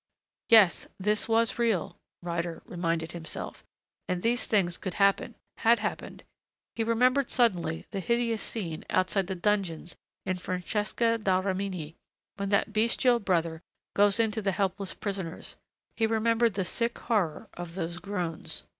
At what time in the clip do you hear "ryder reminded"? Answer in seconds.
2.23-3.11